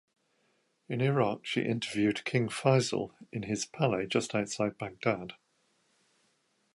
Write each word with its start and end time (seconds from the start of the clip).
In 0.89 0.99
Irak 0.99 1.45
she 1.45 1.61
interviewed 1.61 2.25
king 2.25 2.49
Faisal 2.49 3.11
in 3.31 3.43
his 3.43 3.65
"palais 3.67 4.07
just 4.07 4.33
outside 4.33 4.79
Baghdad". 4.79 5.33